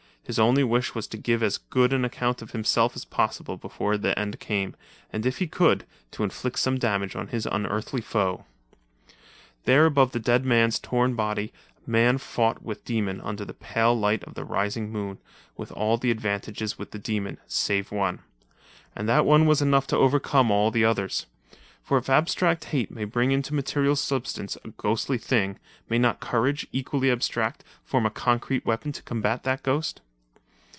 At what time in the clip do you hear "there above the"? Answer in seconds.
9.65-10.21